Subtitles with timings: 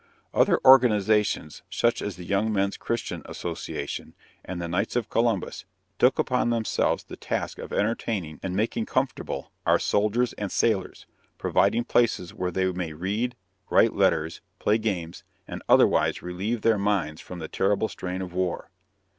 [0.33, 5.65] Other organizations such as the Young Men's Christian Association and the Knights of Columbus
[5.99, 11.05] took upon themselves the task of entertaining and making comfortable our soldiers and sailors,
[11.37, 13.35] providing places where they may read,
[13.69, 18.71] write letters, play games, and otherwise relieve their minds from the terrible strain of war.